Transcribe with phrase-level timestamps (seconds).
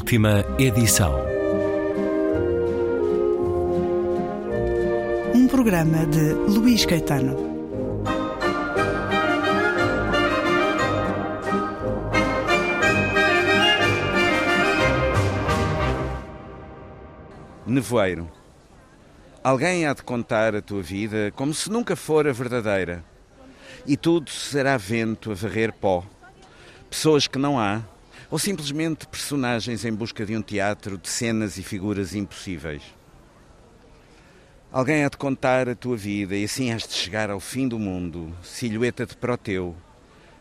[0.00, 1.14] Última edição.
[5.34, 7.36] Um programa de Luís Caetano.
[17.66, 18.28] Nevoeiro.
[19.44, 23.04] Alguém há de contar a tua vida como se nunca fora verdadeira.
[23.86, 26.02] E tudo será vento a varrer pó.
[26.88, 27.82] Pessoas que não há,
[28.30, 32.82] ou simplesmente personagens em busca de um teatro de cenas e figuras impossíveis.
[34.72, 37.76] Alguém há de contar a tua vida e assim has de chegar ao fim do
[37.76, 39.74] mundo, silhueta de Proteu,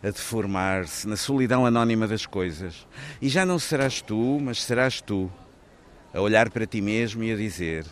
[0.04, 2.88] a deformar-se na solidão anónima das coisas.
[3.20, 5.32] E já não serás tu, mas serás tu,
[6.14, 7.88] a olhar para ti mesmo e a dizer: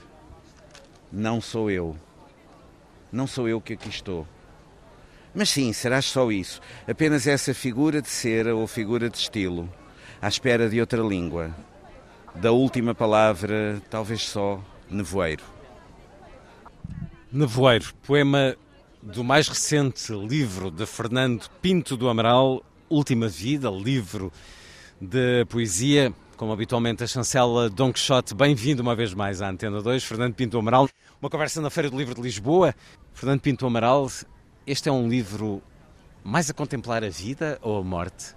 [1.12, 1.98] Não sou eu.
[3.12, 4.28] Não sou eu que aqui estou.
[5.34, 9.70] Mas sim, serás só isso, apenas essa figura de cera ou figura de estilo,
[10.22, 11.56] à espera de outra língua.
[12.36, 15.44] Da última palavra, talvez só nevoeiro.
[17.32, 18.56] Nevoeiro, poema
[19.02, 24.32] do mais recente livro de Fernando Pinto do Amaral, Última Vida, livro
[25.00, 28.34] de poesia, como habitualmente a chancela Dom Quixote.
[28.34, 30.88] Bem-vindo uma vez mais à Antena 2, Fernando Pinto do Amaral.
[31.22, 32.74] Uma conversa na Feira do Livro de Lisboa.
[33.14, 34.08] Fernando Pinto Amaral,
[34.66, 35.62] este é um livro
[36.24, 38.37] mais a contemplar a vida ou a morte?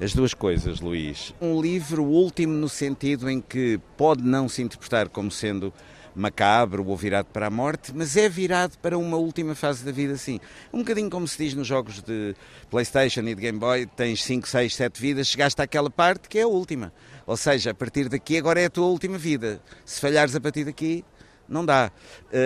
[0.00, 1.34] As duas coisas, Luís.
[1.40, 5.74] Um livro último no sentido em que pode não se interpretar como sendo
[6.14, 10.16] macabro ou virado para a morte, mas é virado para uma última fase da vida,
[10.16, 10.38] sim.
[10.72, 12.36] Um bocadinho como se diz nos jogos de
[12.70, 16.42] Playstation e de Game Boy, tens 5, 6, 7 vidas, chegaste àquela parte que é
[16.42, 16.92] a última.
[17.26, 19.60] Ou seja, a partir daqui agora é a tua última vida.
[19.84, 21.04] Se falhares a partir daqui,
[21.48, 21.90] não dá.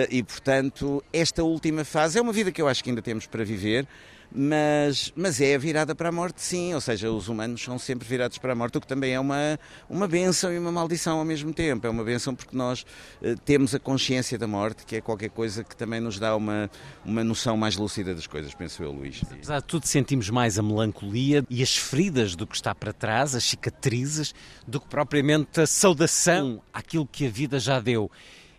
[0.09, 3.43] E, portanto, esta última fase é uma vida que eu acho que ainda temos para
[3.43, 3.87] viver,
[4.35, 6.73] mas, mas é virada para a morte, sim.
[6.73, 9.59] Ou seja, os humanos são sempre virados para a morte, o que também é uma,
[9.87, 11.85] uma benção e uma maldição ao mesmo tempo.
[11.85, 12.81] É uma benção porque nós
[13.21, 16.69] uh, temos a consciência da morte, que é qualquer coisa que também nos dá uma,
[17.05, 19.21] uma noção mais lúcida das coisas, penso eu, Luís.
[19.29, 23.35] Apesar de tudo, sentimos mais a melancolia e as feridas do que está para trás,
[23.35, 24.33] as cicatrizes,
[24.67, 28.09] do que propriamente a saudação àquilo que a vida já deu.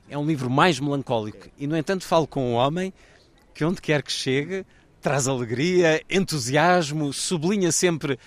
[0.08, 2.92] É um livro mais melancólico e, no entanto, falo com um homem
[3.54, 4.66] que, onde quer que chegue,
[5.04, 8.18] traz alegria, entusiasmo, sublinha sempre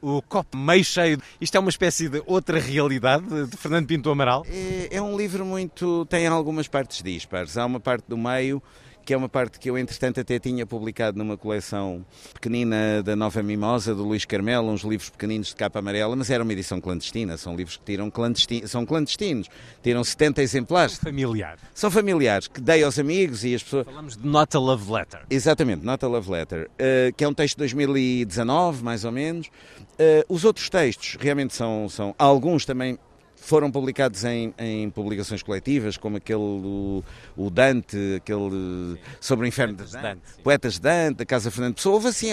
[0.00, 1.18] o copo meio cheio.
[1.40, 4.46] Isto é uma espécie de outra realidade de Fernando Pinto Amaral?
[4.48, 6.06] É, é um livro muito.
[6.06, 7.58] tem algumas partes dispares.
[7.58, 8.62] Há uma parte do meio
[9.04, 13.42] que é uma parte que eu, entretanto, até tinha publicado numa coleção pequenina da Nova
[13.42, 17.36] Mimosa, do Luís Carmelo, uns livros pequeninos de capa amarela, mas era uma edição clandestina,
[17.36, 19.48] são livros que tiram clandestinos, são clandestinos,
[19.82, 20.94] tiram 70 exemplares.
[20.94, 21.60] São familiares.
[21.74, 23.84] São familiares, que dei aos amigos e as pessoas...
[23.84, 25.20] Falamos de Nota Love Letter.
[25.28, 29.48] Exatamente, Nota Love Letter, uh, que é um texto de 2019, mais ou menos.
[29.48, 32.98] Uh, os outros textos realmente são, são alguns também
[33.44, 37.04] foram publicados em, em, publicações coletivas, como aquele o,
[37.36, 41.74] o Dante, aquele sobre o inferno Poetas de Dante, Poetas de Dante, da Casa Fernando
[41.74, 42.30] Pessoa, houve assim,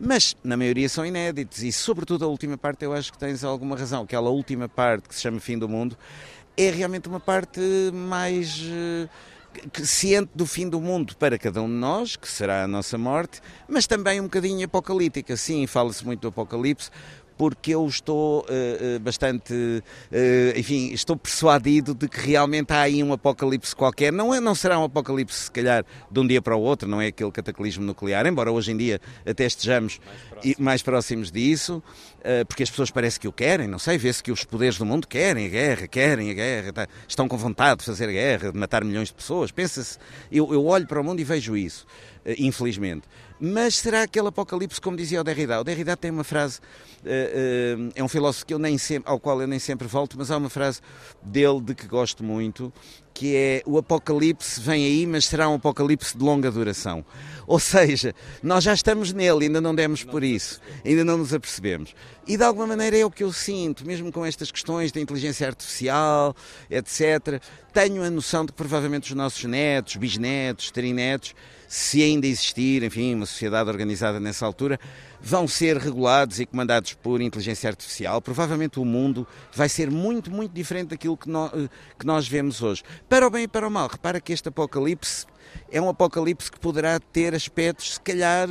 [0.00, 1.62] mas na maioria são inéditos.
[1.62, 5.14] E sobretudo a última parte eu acho que tens alguma razão, aquela última parte que
[5.14, 5.96] se chama Fim do Mundo
[6.56, 7.60] é realmente uma parte
[7.92, 8.60] mais
[9.84, 13.40] ciente do fim do mundo para cada um de nós, que será a nossa morte,
[13.68, 15.36] mas também um bocadinho apocalíptica.
[15.36, 16.90] Sim, fala-se muito do apocalipse,
[17.42, 23.12] porque eu estou uh, bastante, uh, enfim, estou persuadido de que realmente há aí um
[23.12, 24.12] apocalipse qualquer.
[24.12, 27.00] Não, é, não será um apocalipse, se calhar, de um dia para o outro, não
[27.00, 29.98] é aquele cataclismo nuclear, embora hoje em dia até estejamos
[30.36, 31.82] mais, mais próximos disso,
[32.20, 34.86] uh, porque as pessoas parece que o querem, não sei, vê-se que os poderes do
[34.86, 38.52] mundo querem a guerra, querem a guerra, tá, estão com vontade de fazer a guerra,
[38.52, 39.50] de matar milhões de pessoas.
[39.50, 39.98] Pensa-se,
[40.30, 41.88] eu, eu olho para o mundo e vejo isso,
[42.38, 43.08] infelizmente.
[43.40, 45.60] Mas será aquele apocalipse, como dizia o Derrida?
[45.60, 46.60] O Derrida tem uma frase,
[47.04, 50.16] uh, uh, é um filósofo que eu nem sempre, ao qual eu nem sempre volto,
[50.16, 50.80] mas há uma frase
[51.22, 52.72] dele de que gosto muito,
[53.12, 57.04] que é o apocalipse vem aí, mas será um apocalipse de longa duração.
[57.46, 61.94] Ou seja, nós já estamos nele, ainda não demos por isso, ainda não nos apercebemos.
[62.26, 65.46] E de alguma maneira é o que eu sinto, mesmo com estas questões da inteligência
[65.46, 66.34] artificial,
[66.70, 67.42] etc.
[67.72, 71.34] Tenho a noção de que provavelmente os nossos netos, bisnetos, trinetos,
[71.68, 74.78] se ainda existir, enfim, uma sociedade organizada nessa altura,
[75.22, 78.20] vão ser regulados e comandados por inteligência artificial.
[78.20, 81.52] Provavelmente o mundo vai ser muito, muito diferente daquilo que nós,
[81.98, 82.82] que nós vemos hoje.
[83.08, 83.88] Para o bem e para o mal.
[83.88, 85.26] Repara que este apocalipse
[85.70, 88.48] é um apocalipse que poderá ter aspectos, se calhar,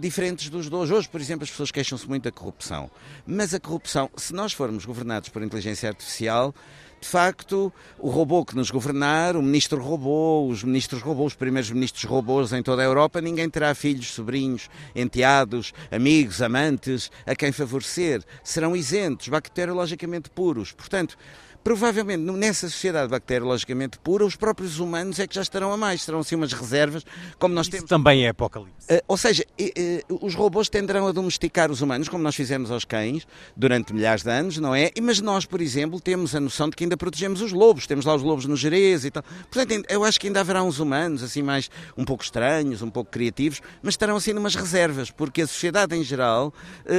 [0.00, 0.94] diferentes dos de hoje.
[0.94, 2.90] Hoje, por exemplo, as pessoas queixam-se muito da corrupção.
[3.26, 6.54] Mas a corrupção, se nós formos governados por inteligência artificial,
[7.02, 11.68] de facto, o robô que nos governar, o ministro robô, os ministros robôs, os primeiros
[11.68, 17.50] ministros robôs em toda a Europa, ninguém terá filhos, sobrinhos, enteados, amigos, amantes, a quem
[17.50, 18.22] favorecer.
[18.44, 20.70] Serão isentos, bacteriologicamente puros.
[20.70, 21.18] Portanto,
[21.62, 26.20] provavelmente nessa sociedade bacteriologicamente pura, os próprios humanos é que já estarão a mais, serão
[26.20, 27.04] assim umas reservas,
[27.38, 27.88] como nós Isso temos.
[27.88, 28.72] também é apocalipse.
[28.90, 32.70] Uh, ou seja, uh, uh, os robôs tenderão a domesticar os humanos, como nós fizemos
[32.70, 33.26] aos cães
[33.56, 34.90] durante milhares de anos, não é?
[35.00, 38.14] Mas nós, por exemplo, temos a noção de que ainda protegemos os lobos, temos lá
[38.14, 39.22] os lobos no Jerez e tal.
[39.50, 43.10] Portanto, eu acho que ainda haverá uns humanos, assim, mais um pouco estranhos, um pouco
[43.10, 46.52] criativos, mas estarão assim numas reservas, porque a sociedade em geral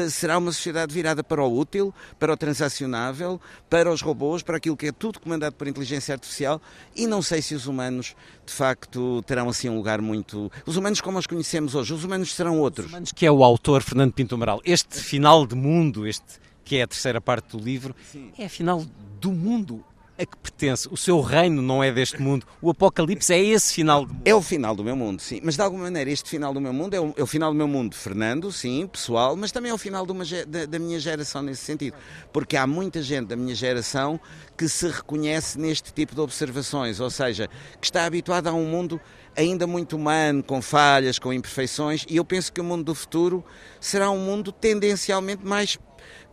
[0.09, 3.39] será uma sociedade virada para o útil, para o transacionável,
[3.69, 6.61] para os robôs, para aquilo que é tudo comandado por inteligência artificial,
[6.95, 8.15] e não sei se os humanos,
[8.45, 10.51] de facto, terão assim um lugar muito.
[10.65, 12.85] Os humanos como os conhecemos hoje, os humanos serão outros.
[12.87, 14.61] Os humanos que é o autor Fernando Pinto Amaral.
[14.65, 18.31] Este final de mundo, este que é a terceira parte do livro, Sim.
[18.37, 18.85] é afinal
[19.19, 19.83] do mundo
[20.17, 20.87] a que pertence.
[20.91, 22.45] O seu reino não é deste mundo.
[22.61, 24.21] O Apocalipse é esse final do mundo.
[24.25, 25.39] É o final do meu mundo, sim.
[25.43, 27.57] Mas de alguma maneira, este final do meu mundo é o, é o final do
[27.57, 31.41] meu mundo, Fernando, sim, pessoal, mas também é o final uma, da, da, minha geração
[31.41, 31.95] nesse sentido.
[32.31, 34.19] Porque há muita gente da minha geração
[34.57, 37.49] que se reconhece neste tipo de observações, ou seja,
[37.79, 39.01] que está habituada a um mundo
[39.35, 43.43] ainda muito humano, com falhas, com imperfeições, e eu penso que o mundo do futuro
[43.79, 45.77] será um mundo tendencialmente mais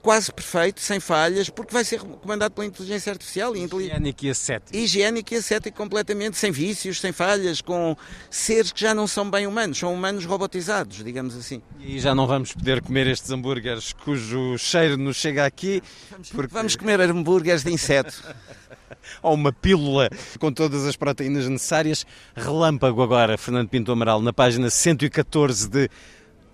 [0.02, 3.54] quase perfeito, sem falhas, porque vai ser comandado pela inteligência artificial.
[3.54, 4.76] E higiênico e ascético.
[4.76, 7.96] Higiênico e ascético completamente, sem vícios, sem falhas, com
[8.30, 11.62] seres que já não são bem humanos, são humanos robotizados, digamos assim.
[11.80, 15.82] E já não vamos poder comer estes hambúrgueres cujo cheiro nos chega aqui.
[16.10, 16.54] Vamos, porque...
[16.54, 18.22] vamos comer hambúrgueres de inseto.
[19.22, 22.06] Ou uma pílula com todas as proteínas necessárias.
[22.34, 25.88] Relâmpago agora, Fernando Pinto Amaral, na página 114 de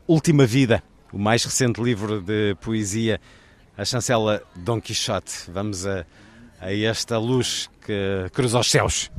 [0.07, 0.83] Última Vida
[1.17, 3.19] o mais recente livro de poesia,
[3.75, 5.51] a chancela Dom Quixote.
[5.51, 6.05] Vamos a,
[6.61, 9.11] a esta luz que cruza os céus.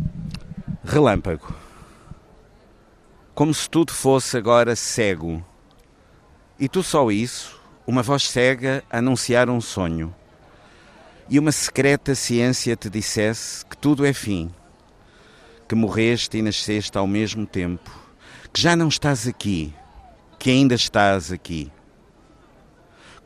[0.86, 1.56] Relâmpago.
[3.34, 5.44] Como se tudo fosse agora cego.
[6.60, 10.14] E tu só isso, uma voz cega anunciar um sonho.
[11.28, 14.54] E uma secreta ciência te dissesse que tudo é fim,
[15.68, 17.90] que morreste e nasceste ao mesmo tempo,
[18.54, 19.74] que já não estás aqui,
[20.38, 21.72] que ainda estás aqui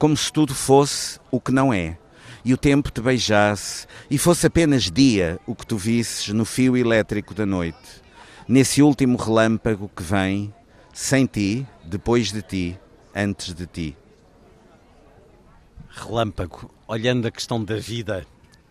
[0.01, 1.95] como se tudo fosse o que não é,
[2.43, 6.75] e o tempo te beijasse, e fosse apenas dia o que tu visses no fio
[6.75, 8.01] elétrico da noite,
[8.47, 10.51] nesse último relâmpago que vem,
[10.91, 12.79] sem ti, depois de ti,
[13.13, 13.97] antes de ti.
[15.87, 18.25] Relâmpago, olhando a questão da vida,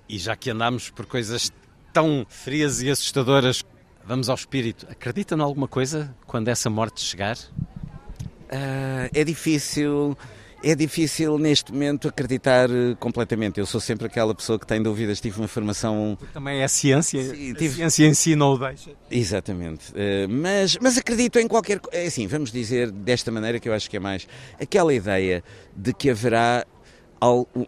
[0.08, 1.52] e já que andamos por coisas
[1.92, 3.64] tão frias e assustadoras,
[4.04, 4.84] vamos ao espírito.
[4.90, 7.36] Acredita em alguma coisa quando essa morte chegar?
[7.36, 10.18] Uh, é difícil
[10.62, 13.58] é difícil neste momento acreditar eh, completamente.
[13.58, 15.20] Eu sou sempre aquela pessoa que tem dúvidas.
[15.20, 16.18] Tive uma formação.
[16.32, 17.22] Também é ciência.
[17.22, 17.82] Sim, tive...
[17.82, 18.90] A ciência em si não o deixa.
[19.10, 19.92] Exatamente.
[19.94, 21.80] Eh, mas, mas acredito em qualquer.
[21.92, 24.26] É assim, vamos dizer desta maneira que eu acho que é mais.
[24.60, 25.42] Aquela ideia
[25.76, 26.66] de que haverá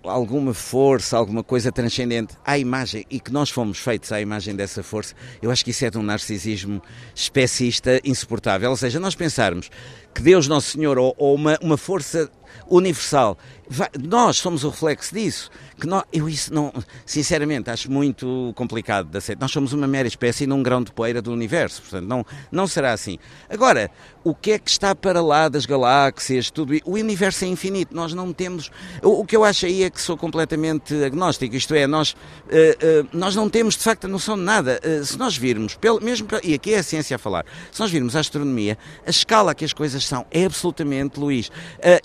[0.03, 4.83] alguma força, alguma coisa transcendente à imagem e que nós fomos feitos à imagem dessa
[4.83, 6.81] força, eu acho que isso é de um narcisismo
[7.15, 8.71] especista insuportável.
[8.71, 9.71] Ou seja, nós pensarmos
[10.15, 12.31] que Deus Nosso Senhor ou, ou uma, uma força
[12.69, 13.37] universal.
[13.69, 15.51] Vai, nós somos o reflexo disso.
[15.81, 16.73] Que nós, eu isso não,
[17.05, 19.43] sinceramente, acho muito complicado de aceitar.
[19.43, 22.93] Nós somos uma mera espécie num grão de poeira do universo, portanto, não, não será
[22.93, 23.19] assim.
[23.49, 23.91] Agora,
[24.25, 28.13] o que é que está para lá das galáxias, tudo O universo é infinito, nós
[28.15, 28.71] não temos.
[29.03, 32.15] O, o que eu acho aí é que sou completamente agnóstico, isto é, nós, uh,
[32.15, 34.81] uh, nós não temos de facto a noção de nada.
[34.85, 37.91] Uh, se nós virmos, pelo, mesmo, e aqui é a ciência a falar, se nós
[37.91, 41.51] virmos a astronomia, a escala que as coisas são é absolutamente, Luís,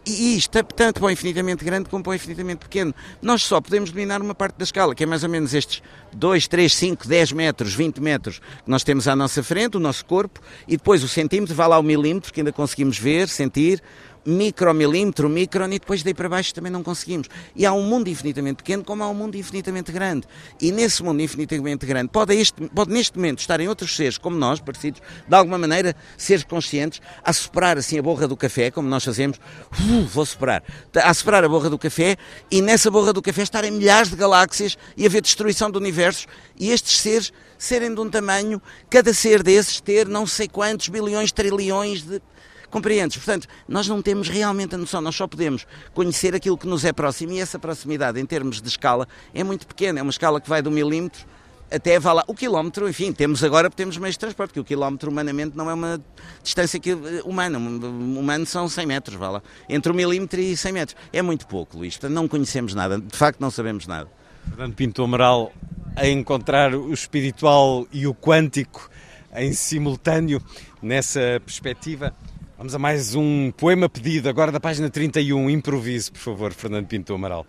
[0.06, 2.94] e isto, tanto para o infinitamente grande como para o infinitamente pequeno.
[3.22, 5.82] Nós só podemos dominar uma parte da escala, que é mais ou menos estes
[6.14, 10.06] 2, 3, 5, 10 metros, 20 metros que nós temos à nossa frente, o nosso
[10.06, 13.82] corpo, e depois o centímetro, vai lá o milímetro, que ainda conseguimos ver, sentir,
[14.26, 17.28] micromilímetro, micron, e depois daí para baixo também não conseguimos.
[17.56, 20.28] E há um mundo infinitamente pequeno, como há um mundo infinitamente grande.
[20.62, 24.60] E nesse mundo infinitamente grande, pode, este, pode neste momento estarem outros seres como nós,
[24.60, 29.04] parecidos, de alguma maneira, seres conscientes, a soprar assim a borra do café, como nós
[29.04, 30.64] fazemos, uh, vou soprar,
[30.96, 32.18] a soprar a borra do café,
[32.52, 36.28] e nessa borra do café estarem milhares de galáxias e haver destruição de universos,
[36.60, 41.32] e estes seres serem de um tamanho, cada ser desses ter não sei quantos bilhões,
[41.32, 42.22] trilhões de
[42.70, 43.18] Compreendes?
[43.18, 46.92] Portanto, nós não temos realmente a noção, nós só podemos conhecer aquilo que nos é
[46.92, 50.00] próximo e essa proximidade, em termos de escala, é muito pequena.
[50.00, 51.26] É uma escala que vai do milímetro
[51.72, 52.24] até vá lá.
[52.28, 55.74] O quilómetro, enfim, temos agora temos meios de transporte, que o quilómetro humanamente não é
[55.74, 56.02] uma
[56.42, 57.58] distância que, eh, humana.
[57.58, 59.42] Humano são 100 metros, vá lá.
[59.68, 60.98] Entre o milímetro e 100 metros.
[61.12, 61.96] É muito pouco, Luís.
[61.96, 63.00] Portanto, não conhecemos nada.
[63.00, 64.10] De facto, não sabemos nada.
[64.50, 65.52] Fernando Pinto Amaral
[65.96, 68.90] a encontrar o espiritual e o quântico
[69.36, 70.42] em simultâneo
[70.82, 72.14] nessa perspectiva.
[72.58, 75.48] Vamos a mais um poema pedido, agora da página 31.
[75.48, 77.46] Improviso, por favor, Fernando Pinto Amaral.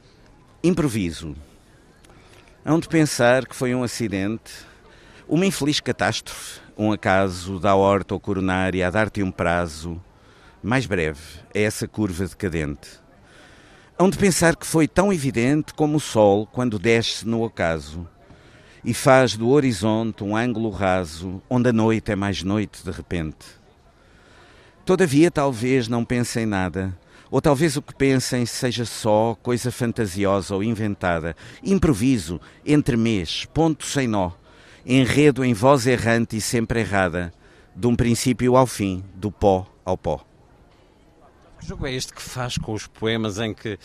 [0.62, 1.34] Improviso.
[2.62, 4.52] Hão de pensar que foi um acidente,
[5.26, 9.98] uma infeliz catástrofe, um acaso da horta ou coronária a dar-te um prazo
[10.62, 12.90] mais breve a essa curva decadente.
[13.98, 18.06] Hão de pensar que foi tão evidente como o sol quando desce no ocaso
[18.84, 23.58] e faz do horizonte um ângulo raso onde a noite é mais noite de repente.
[24.88, 26.98] Todavia, talvez não pensem nada,
[27.30, 34.08] ou talvez o que pensem seja só coisa fantasiosa ou inventada, improviso, entremês, ponto sem
[34.08, 34.30] nó,
[34.86, 37.30] enredo em voz errante e sempre errada,
[37.76, 40.24] de um princípio ao fim, do pó ao pó.
[41.60, 43.78] Que jogo é este que faz com os poemas em que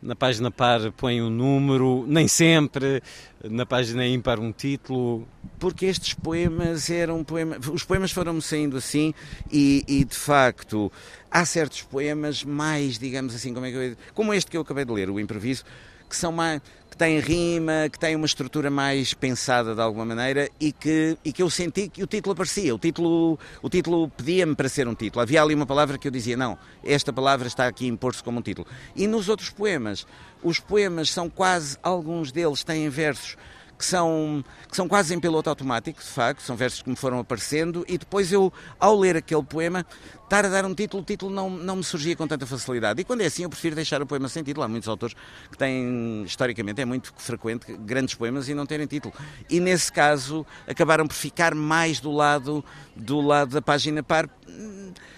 [0.00, 3.02] na página par põe um número, nem sempre,
[3.44, 5.26] na página ímpar um título.
[5.58, 7.66] Porque estes poemas eram poemas.
[7.66, 9.12] Os poemas foram-me saindo assim
[9.50, 10.90] e, e, de facto
[11.30, 14.92] há certos poemas mais, digamos assim, como, é eu, como este que eu acabei de
[14.92, 15.64] ler, o improviso,
[16.08, 16.62] que são mais
[16.98, 21.40] tem rima, que tem uma estrutura mais pensada de alguma maneira e que, e que
[21.40, 22.74] eu senti que o título aparecia.
[22.74, 25.22] O título, o título pedia-me para ser um título.
[25.22, 28.40] Havia ali uma palavra que eu dizia, não, esta palavra está aqui a impor-se como
[28.40, 28.66] um título.
[28.96, 30.04] E nos outros poemas,
[30.42, 33.36] os poemas são quase, alguns deles têm versos
[33.78, 37.20] que são, que são quase em piloto automático, de facto, são versos que me foram
[37.20, 39.86] aparecendo, e depois eu, ao ler aquele poema,
[40.24, 43.00] estar a dar um título, o título não, não me surgia com tanta facilidade.
[43.00, 44.64] E quando é assim, eu prefiro deixar o poema sem título.
[44.64, 45.14] Há muitos autores
[45.50, 49.14] que têm, historicamente, é muito frequente, grandes poemas e não terem título.
[49.48, 52.64] E nesse caso, acabaram por ficar mais do lado,
[52.96, 54.28] do lado da página par.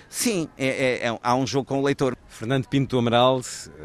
[0.09, 2.17] Sim, é, é, é, há um jogo com o leitor.
[2.29, 3.41] Fernando Pinto Amaral,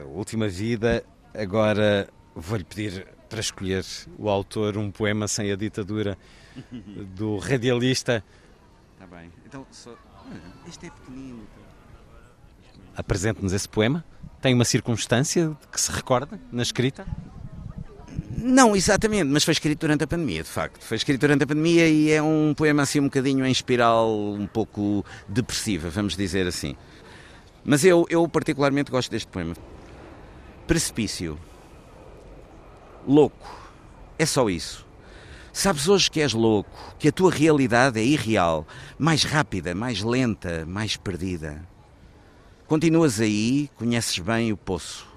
[0.07, 1.03] Última Vida,
[1.33, 3.83] agora vou-lhe pedir para escolher
[4.17, 6.17] o autor um poema sem a ditadura
[7.17, 8.23] do radialista.
[8.93, 9.29] Está bem.
[9.45, 9.93] Então, só...
[10.65, 11.45] este é pequenino.
[12.95, 14.05] Apresente-nos esse poema.
[14.41, 17.05] Tem uma circunstância que se recorda na escrita?
[18.37, 20.81] Não, exatamente, mas foi escrito durante a pandemia, de facto.
[20.81, 24.47] Foi escrito durante a pandemia e é um poema assim um bocadinho em espiral, um
[24.47, 26.73] pouco depressiva, vamos dizer assim.
[27.65, 29.55] Mas eu, eu particularmente gosto deste poema.
[30.65, 31.37] Precipício
[33.07, 33.47] louco.
[34.17, 34.85] É só isso.
[35.51, 36.69] Sabes hoje que és louco,
[36.99, 38.67] que a tua realidade é irreal,
[38.99, 41.65] mais rápida, mais lenta, mais perdida.
[42.67, 45.07] Continuas aí, conheces bem o poço.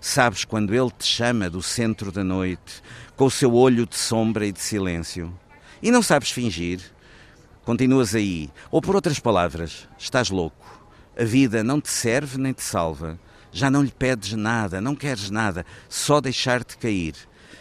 [0.00, 2.82] Sabes quando ele te chama do centro da noite,
[3.16, 5.32] com o seu olho de sombra e de silêncio.
[5.82, 6.80] E não sabes fingir.
[7.64, 10.88] Continuas aí, ou por outras palavras, estás louco.
[11.18, 13.18] A vida não te serve nem te salva.
[13.54, 17.14] Já não lhe pedes nada, não queres nada, só deixar-te cair.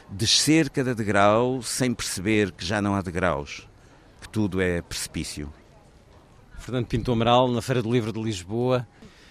[0.10, 3.70] Descer cada degrau sem perceber que já não há degraus,
[4.20, 5.54] que tudo é precipício.
[6.58, 8.88] Fernando Pinto Amaral, na Feira do Livro de Lisboa.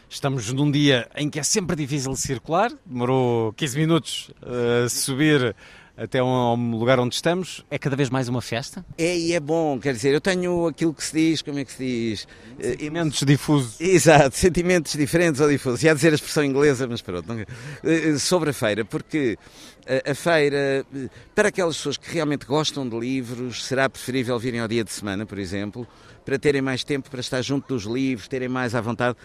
[0.09, 5.57] Estamos num dia em que é sempre difícil circular, demorou 15 minutos a subir
[5.97, 8.85] até um lugar onde estamos, é cada vez mais uma festa?
[8.97, 11.73] É e é bom, quer dizer, eu tenho aquilo que se diz, como é que
[11.73, 12.29] se diz?
[12.61, 13.81] Sentimentos difusos.
[13.81, 15.83] Exato, sentimentos diferentes ou difusos.
[15.83, 17.27] Ia dizer a expressão inglesa, mas pronto.
[17.27, 17.41] Não...
[17.85, 19.39] Eh, sobre a feira, porque
[20.07, 20.87] a, feira,
[21.35, 25.27] para aquelas pessoas que realmente gostam de livros, será preferível virem ao dia de semana,
[25.27, 25.87] por exemplo,
[26.25, 29.17] para terem mais tempo para estar junto dos livros, terem mais à vontade.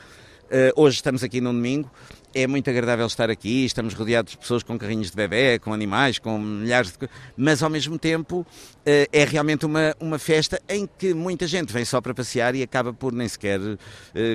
[0.48, 1.92] Uh, hoje estamos aqui no domingo,
[2.38, 6.20] é muito agradável estar aqui, estamos rodeados de pessoas com carrinhos de bebê, com animais,
[6.20, 8.46] com milhares de mas ao mesmo tempo uh,
[8.86, 12.94] é realmente uma, uma festa em que muita gente vem só para passear e acaba
[12.94, 13.78] por nem sequer uh,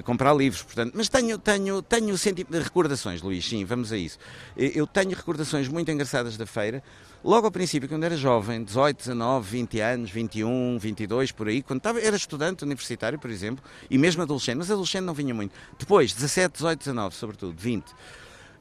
[0.05, 0.65] comprar livros.
[0.65, 2.17] Portanto, mas tenho, tenho, tenho
[2.51, 4.19] recordações, Luís, sim, vamos a isso.
[4.57, 6.83] Eu tenho recordações muito engraçadas da feira
[7.25, 11.79] logo ao princípio, quando era jovem, 18, 19, 20 anos, 21, 22, por aí, quando
[11.79, 15.55] estava, era estudante universitário, por exemplo, e mesmo adolescente, mas adolescente não vinha muito.
[15.79, 17.85] Depois, 17, 18, 19, sobretudo, 20,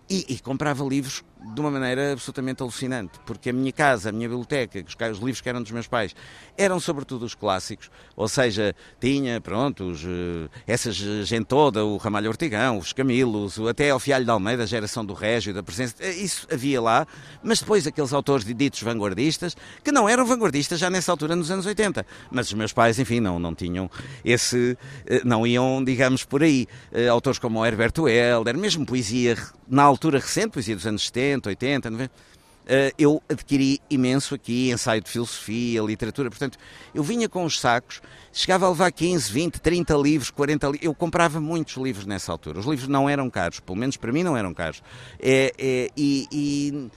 [0.09, 4.29] e, e, comprava livros de uma maneira absolutamente alucinante, porque a minha casa, a minha
[4.29, 6.15] biblioteca, os, os, livros que eram dos meus pais,
[6.55, 12.29] eram sobretudo os clássicos, ou seja, tinha, pronto, os, eh, essa gente toda, o Ramalho
[12.29, 16.11] Ortigão, os Camilos, até ao Fialho de Almeida, a geração do Régio, da presença, eh,
[16.11, 17.07] isso havia lá,
[17.43, 21.65] mas depois aqueles autores ditos vanguardistas, que não eram vanguardistas já nessa altura, nos anos
[21.65, 23.89] 80, mas os meus pais, enfim, não, não tinham
[24.23, 26.67] esse, eh, não iam, digamos, por aí.
[27.09, 29.35] Autores como o Herberto Helder, mesmo poesia
[29.67, 35.01] na altura recente, poesia dos anos 70, 80, 90, uh, eu adquiri imenso aqui ensaio
[35.01, 36.57] de filosofia, literatura, portanto,
[36.93, 40.93] eu vinha com os sacos, chegava a levar 15, 20, 30 livros, 40 livros, eu
[40.93, 42.59] comprava muitos livros nessa altura.
[42.59, 44.81] Os livros não eram caros, pelo menos para mim não eram caros.
[45.19, 46.91] É, é, e, e,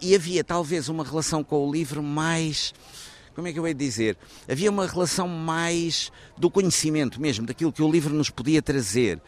[0.00, 2.72] e havia talvez uma relação com o livro mais
[3.38, 4.16] como é que eu de dizer?
[4.50, 9.20] Havia uma relação mais do conhecimento mesmo, daquilo que o livro nos podia trazer.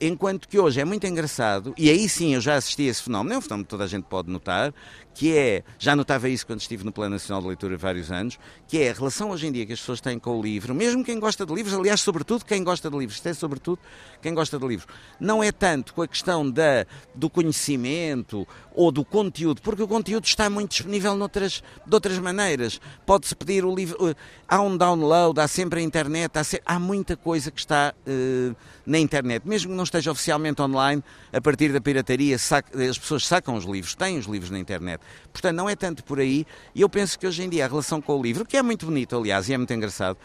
[0.00, 3.34] Enquanto que hoje é muito engraçado, e aí sim eu já assisti a esse fenómeno,
[3.34, 4.72] é um fenómeno que toda a gente pode notar,
[5.12, 8.38] que é, já notava isso quando estive no Plano Nacional de Leitura há vários anos,
[8.68, 11.02] que é a relação hoje em dia que as pessoas têm com o livro, mesmo
[11.04, 13.80] quem gosta de livros, aliás, sobretudo quem gosta de livros, isto é sobretudo
[14.22, 14.86] quem gosta de livros,
[15.18, 20.24] não é tanto com a questão da, do conhecimento ou do conteúdo, porque o conteúdo
[20.24, 22.80] está muito disponível noutras, de outras maneiras.
[23.04, 24.14] Pode-se pedir o livro, uh,
[24.46, 28.54] há um download, há sempre a internet, há, se, há muita coisa que está uh,
[28.86, 31.02] na internet, mesmo que não esteja oficialmente online,
[31.32, 35.00] a partir da pirataria, as pessoas sacam os livros, têm os livros na internet.
[35.32, 36.46] Portanto, não é tanto por aí.
[36.74, 38.86] E eu penso que hoje em dia a relação com o livro, que é muito
[38.86, 40.16] bonito, aliás, e é muito engraçado,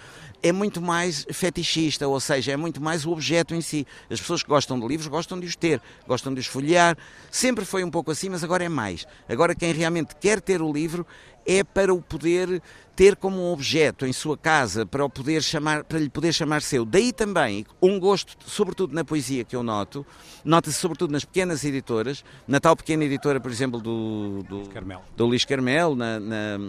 [0.41, 3.88] é muito mais fetichista, ou seja, é muito mais o objeto em si.
[4.10, 6.98] As pessoas que gostam de livros gostam de os ter, gostam de os folhear.
[7.32, 9.05] Sempre foi um pouco assim, mas agora é mais.
[9.29, 11.08] Agora, quem realmente quer ter o livro
[11.46, 12.62] é para o poder
[12.96, 16.62] ter como um objeto em sua casa para o poder chamar, para lhe poder chamar
[16.62, 16.86] seu.
[16.86, 20.06] Daí também um gosto, sobretudo na poesia que eu noto,
[20.46, 25.02] nota-se sobretudo nas pequenas editoras, na tal pequena editora, por exemplo, do, do, Carmel.
[25.16, 26.60] do Luís Carmel, na, na,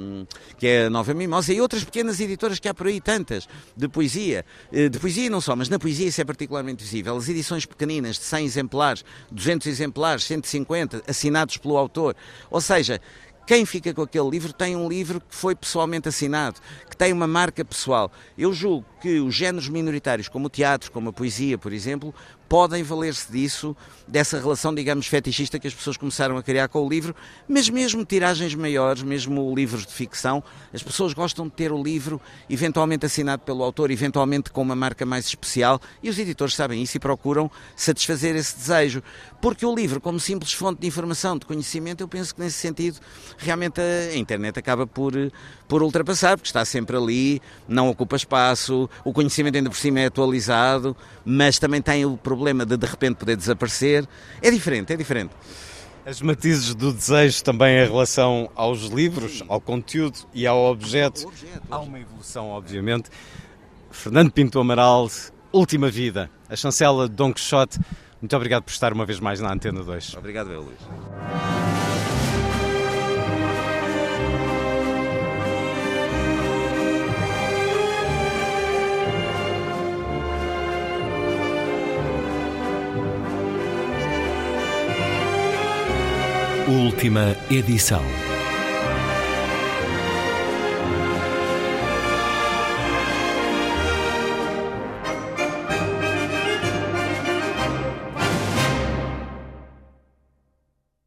[0.59, 3.89] que é a Nova Mimosa, e outras pequenas editoras que há por aí tantas, de
[3.89, 4.45] poesia.
[4.73, 7.17] Eh, de poesia não só, mas na poesia isso é particularmente visível.
[7.17, 12.17] As edições pequeninas, de 100 exemplares, 200 exemplares, 150, assinados pelo autor.
[12.51, 13.01] Ou seja,
[13.47, 17.27] quem fica com aquele livro tem um livro que foi pessoalmente assinado, que tem uma
[17.27, 18.11] marca pessoal.
[18.37, 22.15] Eu julgo que os géneros minoritários, como o teatro, como a poesia, por exemplo,
[22.49, 26.89] podem valer-se disso, dessa relação, digamos, fetichista que as pessoas começaram a criar com o
[26.89, 27.15] livro,
[27.49, 32.21] mas mesmo tiragens maiores, mesmo livros de ficção, as pessoas gostam de ter o livro
[32.49, 36.97] eventualmente assinado pelo autor, eventualmente com uma marca mais especial, e os editores sabem isso
[36.97, 39.03] e procuram satisfazer esse desejo.
[39.41, 42.99] Porque o livro, como simples fonte de informação, de conhecimento, eu penso que nesse sentido
[43.39, 45.13] realmente a internet acaba por,
[45.67, 50.07] por ultrapassar, porque está sempre ali, não ocupa espaço, o conhecimento ainda por cima é
[50.07, 52.34] atualizado, mas também tem o problema
[52.67, 54.07] de de repente poder desaparecer.
[54.43, 55.33] É diferente, é diferente.
[56.07, 61.27] As matizes do desejo também em relação aos livros, ao conteúdo e ao objeto.
[61.27, 61.63] objeto.
[61.71, 63.09] Há uma evolução, obviamente.
[63.91, 65.09] Fernando Pinto Amaral,
[65.51, 67.79] Última Vida, a chancela de Dom Quixote.
[68.21, 70.15] Muito obrigado por estar uma vez mais na Antena 2.
[70.17, 71.54] Obrigado, Luís.
[86.67, 88.34] Última edição.